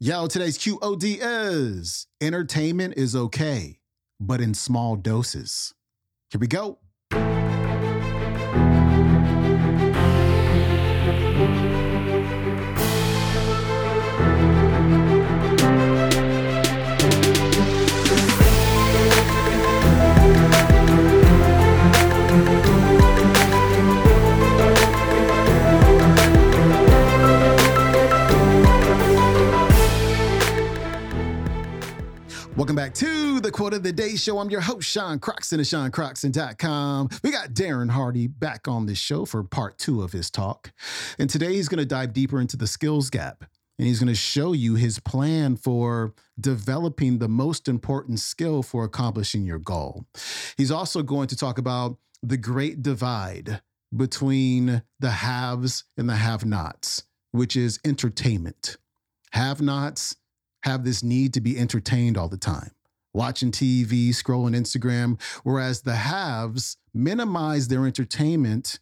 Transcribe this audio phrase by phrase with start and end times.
[0.00, 3.80] Yo, today's QOD is entertainment is okay,
[4.20, 5.74] but in small doses.
[6.30, 6.78] Here we go.
[32.58, 34.40] Welcome back to the Quote of the Day Show.
[34.40, 37.08] I'm your host, Sean Croxton of SeanCroxton.com.
[37.22, 40.72] We got Darren Hardy back on this show for part two of his talk.
[41.20, 43.44] And today he's going to dive deeper into the skills gap.
[43.78, 48.82] And he's going to show you his plan for developing the most important skill for
[48.82, 50.04] accomplishing your goal.
[50.56, 53.62] He's also going to talk about the great divide
[53.96, 58.78] between the haves and the have nots, which is entertainment.
[59.30, 60.16] Have nots
[60.68, 62.70] have this need to be entertained all the time,
[63.12, 68.78] watching TV, scrolling Instagram, whereas the haves minimize their entertainment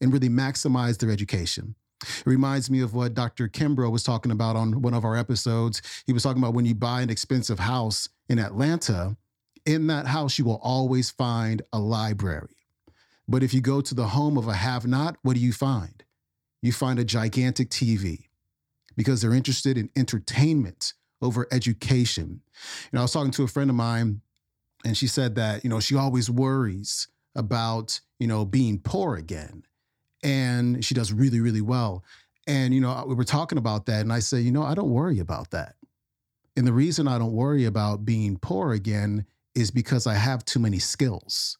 [0.00, 1.74] and really maximize their education.
[2.02, 3.48] It reminds me of what Dr.
[3.48, 5.82] Kimbro was talking about on one of our episodes.
[6.06, 9.16] He was talking about when you buy an expensive house in Atlanta,
[9.66, 12.56] in that house, you will always find a library.
[13.26, 16.02] But if you go to the home of a have not, what do you find?
[16.62, 18.28] You find a gigantic TV
[18.96, 22.40] because they're interested in entertainment over education.
[22.84, 24.20] You know, I was talking to a friend of mine,
[24.84, 29.64] and she said that, you know, she always worries about, you know, being poor again.
[30.22, 32.04] And she does really, really well.
[32.46, 34.90] And, you know, we were talking about that, and I said, you know, I don't
[34.90, 35.74] worry about that.
[36.56, 40.58] And the reason I don't worry about being poor again is because I have too
[40.58, 41.58] many skills.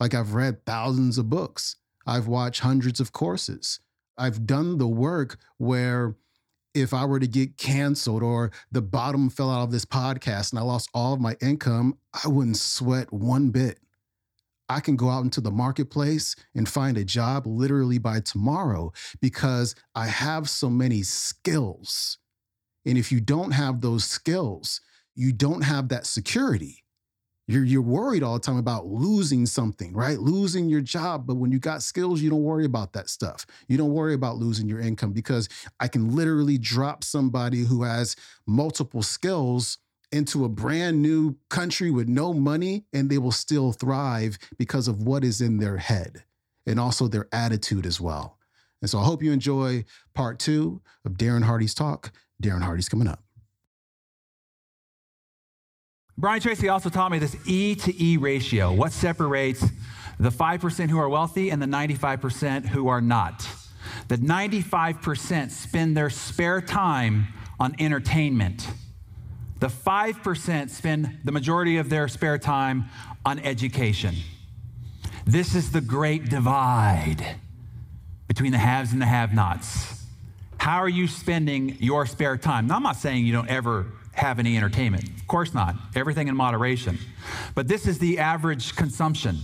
[0.00, 3.80] Like I've read thousands of books, I've watched hundreds of courses,
[4.18, 6.16] I've done the work where
[6.74, 10.58] if I were to get canceled or the bottom fell out of this podcast and
[10.58, 13.78] I lost all of my income, I wouldn't sweat one bit.
[14.68, 19.74] I can go out into the marketplace and find a job literally by tomorrow because
[19.94, 22.18] I have so many skills.
[22.84, 24.80] And if you don't have those skills,
[25.14, 26.84] you don't have that security
[27.48, 30.18] you're you're worried all the time about losing something, right?
[30.18, 33.46] Losing your job, but when you got skills, you don't worry about that stuff.
[33.68, 35.48] You don't worry about losing your income because
[35.80, 38.14] I can literally drop somebody who has
[38.46, 39.78] multiple skills
[40.12, 45.02] into a brand new country with no money and they will still thrive because of
[45.02, 46.24] what is in their head
[46.66, 48.38] and also their attitude as well.
[48.80, 52.12] And so I hope you enjoy part 2 of Darren Hardy's talk.
[52.42, 53.22] Darren Hardy's coming up.
[56.18, 58.72] Brian Tracy also taught me this E to E ratio.
[58.72, 59.64] What separates
[60.18, 63.46] the 5% who are wealthy and the 95% who are not?
[64.08, 67.28] The 95% spend their spare time
[67.60, 68.68] on entertainment.
[69.60, 72.86] The 5% spend the majority of their spare time
[73.24, 74.16] on education.
[75.24, 77.36] This is the great divide
[78.26, 80.04] between the haves and the have nots.
[80.58, 82.66] How are you spending your spare time?
[82.66, 83.86] Now, I'm not saying you don't ever
[84.18, 85.08] have any entertainment.
[85.08, 85.74] Of course not.
[85.94, 86.98] Everything in moderation.
[87.54, 89.38] But this is the average consumption.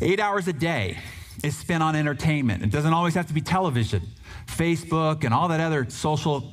[0.00, 0.98] Eight hours a day
[1.42, 2.62] is spent on entertainment.
[2.62, 4.02] It doesn't always have to be television.
[4.46, 6.52] Facebook and all that other social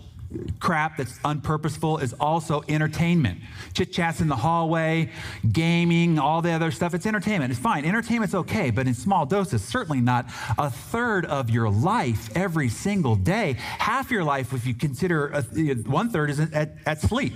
[0.60, 3.40] crap that's unpurposeful is also entertainment.
[3.74, 5.10] Chit chats in the hallway,
[5.52, 6.94] gaming, all the other stuff.
[6.94, 7.52] It's entertainment.
[7.52, 7.86] It's fine.
[7.86, 9.64] Entertainment's okay, but in small doses.
[9.64, 10.26] Certainly not
[10.58, 13.54] a third of your life every single day.
[13.60, 17.34] Half your life, if you consider uh, a, one third, is at, at sleep.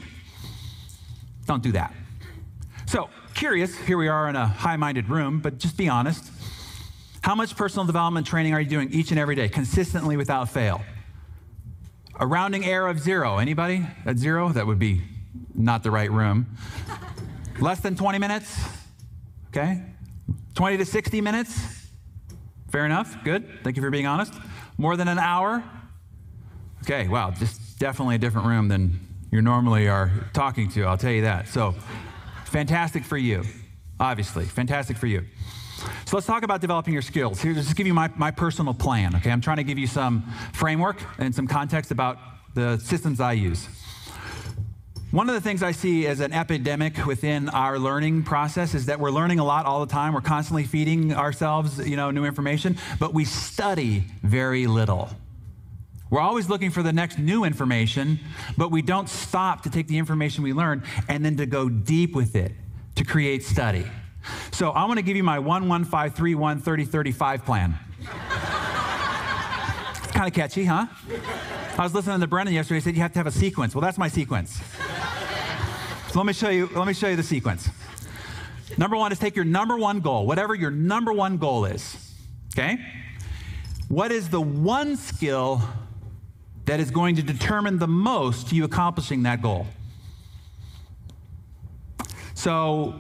[1.46, 1.94] Don't do that.
[2.88, 6.32] So, curious, here we are in a high minded room, but just be honest.
[7.22, 10.82] How much personal development training are you doing each and every day, consistently without fail?
[12.18, 13.38] A rounding error of zero.
[13.38, 14.50] Anybody at zero?
[14.50, 15.02] That would be
[15.54, 16.48] not the right room.
[17.60, 18.58] Less than 20 minutes?
[19.50, 19.82] Okay.
[20.56, 21.88] 20 to 60 minutes?
[22.72, 23.18] Fair enough.
[23.24, 23.64] Good.
[23.64, 24.34] Thank you for being honest.
[24.78, 25.64] More than an hour?
[26.84, 29.00] Okay, wow, just definitely a different room than
[29.32, 31.48] you normally are talking to, I'll tell you that.
[31.48, 31.74] So,
[32.46, 33.44] fantastic for you,
[34.00, 34.46] obviously.
[34.46, 35.26] Fantastic for you.
[36.06, 37.42] So let's talk about developing your skills.
[37.42, 39.32] Here, just give you my, my personal plan, okay?
[39.32, 40.24] I'm trying to give you some
[40.54, 42.18] framework and some context about
[42.54, 43.68] the systems I use.
[45.12, 49.00] One of the things I see as an epidemic within our learning process is that
[49.00, 50.14] we're learning a lot all the time.
[50.14, 55.10] We're constantly feeding ourselves, you know, new information, but we study very little.
[56.10, 58.20] We're always looking for the next new information,
[58.58, 62.14] but we don't stop to take the information we learn and then to go deep
[62.14, 62.52] with it
[62.96, 63.86] to create study.
[64.52, 67.78] So I want to give you my 11531 3035 plan.
[68.00, 68.08] it's
[70.12, 70.88] Kind of catchy, huh?
[71.78, 72.80] I was listening to Brendan yesterday.
[72.80, 73.76] He said you have to have a sequence.
[73.76, 74.62] Well, that's my sequence.
[76.10, 76.70] So let me show you.
[76.74, 77.70] Let me show you the sequence.
[78.78, 81.98] Number one is take your number one goal, whatever your number one goal is.
[82.54, 82.80] Okay.
[83.90, 85.62] What is the one skill
[86.66, 89.68] that is going to determine the most you accomplishing that goal?
[92.34, 92.96] So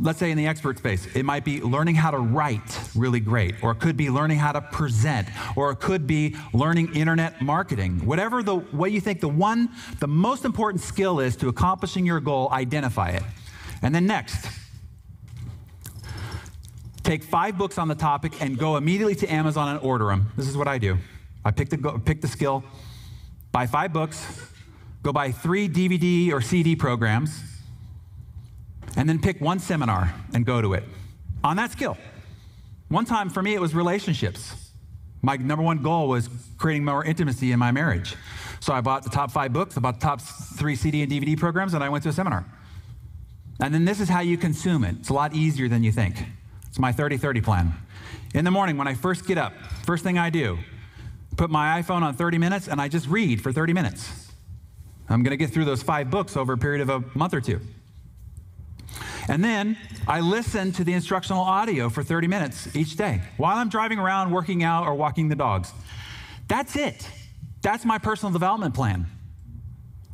[0.00, 3.54] let's say in the expert space, it might be learning how to write really great,
[3.62, 8.04] or it could be learning how to present, or it could be learning internet marketing.
[8.04, 9.70] Whatever the way you think the one,
[10.00, 13.22] the most important skill is to accomplishing your goal, identify it.
[13.82, 14.48] And then next,
[17.02, 20.32] take five books on the topic and go immediately to Amazon and order them.
[20.36, 20.98] This is what I do.
[21.44, 22.64] I pick the, pick the skill,
[23.52, 24.50] buy five books,
[25.02, 27.53] go buy three DVD or CD programs,
[28.96, 30.84] and then pick one seminar and go to it
[31.42, 31.96] on that skill.
[32.88, 34.54] One time for me, it was relationships.
[35.22, 38.14] My number one goal was creating more intimacy in my marriage.
[38.60, 41.74] So I bought the top five books, about the top three CD and DVD programs,
[41.74, 42.44] and I went to a seminar.
[43.60, 44.96] And then this is how you consume it.
[45.00, 46.16] It's a lot easier than you think.
[46.68, 47.74] It's my 30 30 plan.
[48.34, 49.52] In the morning, when I first get up,
[49.84, 50.58] first thing I do,
[51.36, 54.32] put my iPhone on 30 minutes and I just read for 30 minutes.
[55.08, 57.40] I'm going to get through those five books over a period of a month or
[57.40, 57.60] two.
[59.28, 59.76] And then
[60.06, 64.30] I listen to the instructional audio for 30 minutes each day while I'm driving around,
[64.30, 65.72] working out, or walking the dogs.
[66.48, 67.08] That's it.
[67.62, 69.06] That's my personal development plan.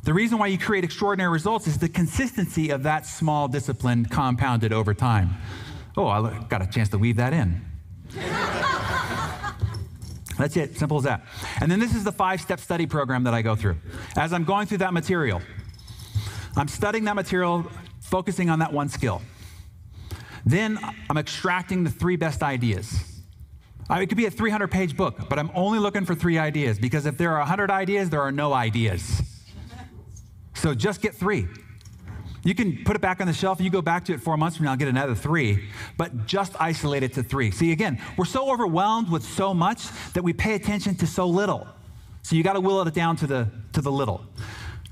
[0.03, 4.73] The reason why you create extraordinary results is the consistency of that small discipline compounded
[4.73, 5.35] over time.
[5.95, 7.61] Oh, I got a chance to weave that in.
[10.37, 11.23] That's it, simple as that.
[11.59, 13.77] And then this is the five step study program that I go through.
[14.15, 15.41] As I'm going through that material,
[16.55, 17.69] I'm studying that material
[18.11, 19.21] focusing on that one skill.
[20.45, 20.77] Then
[21.09, 23.21] I'm extracting the three best ideas.
[23.89, 27.05] it could be a 300 page book, but I'm only looking for three ideas because
[27.05, 29.21] if there are 100 ideas, there are no ideas.
[30.53, 31.47] So just get three.
[32.43, 33.61] You can put it back on the shelf.
[33.61, 37.03] You go back to it four months from now, get another three, but just isolate
[37.03, 37.51] it to three.
[37.51, 41.67] See, again, we're so overwhelmed with so much that we pay attention to so little.
[42.23, 44.25] So you got to will it down to the, to the little.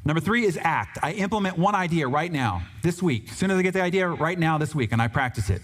[0.06, 0.98] Number three is act.
[1.04, 3.30] I implement one idea right now, this week.
[3.32, 5.62] As soon as I get the idea, right now, this week, and I practice it.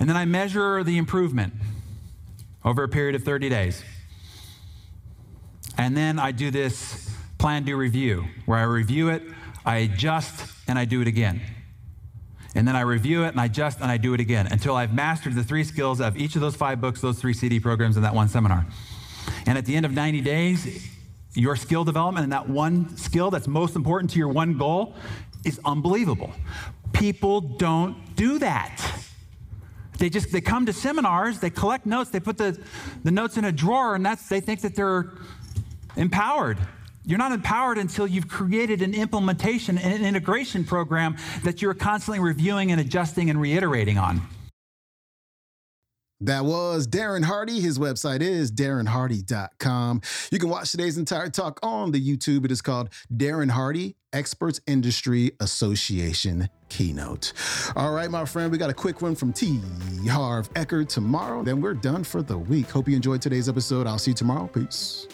[0.00, 1.54] And then I measure the improvement
[2.64, 3.82] over a period of 30 days.
[5.76, 7.08] And then I do this
[7.38, 9.22] plan, do, review, where I review it,
[9.64, 11.40] I adjust, and I do it again.
[12.54, 14.92] And then I review it and I adjust and I do it again until I've
[14.92, 18.04] mastered the three skills of each of those five books, those three CD programs, and
[18.04, 18.66] that one seminar.
[19.46, 20.88] And at the end of 90 days,
[21.34, 24.94] your skill development and that one skill that's most important to your one goal
[25.44, 26.32] is unbelievable.
[26.92, 28.80] People don't do that.
[29.98, 32.58] They just they come to seminars, they collect notes, they put the,
[33.02, 35.12] the notes in a drawer, and that's they think that they're
[35.96, 36.58] empowered.
[37.04, 42.20] You're not empowered until you've created an implementation and an integration program that you're constantly
[42.20, 44.20] reviewing and adjusting and reiterating on.
[46.20, 47.60] That was Darren Hardy.
[47.60, 50.00] His website is darrenhardy.com.
[50.32, 52.44] You can watch today's entire talk on the YouTube.
[52.44, 57.32] It is called Darren Hardy Experts Industry Association Keynote.
[57.76, 59.60] All right, my friend, we got a quick one from T.
[60.08, 61.44] Harv Ecker tomorrow.
[61.44, 62.68] Then we're done for the week.
[62.68, 63.86] Hope you enjoyed today's episode.
[63.86, 64.48] I'll see you tomorrow.
[64.48, 65.06] Peace.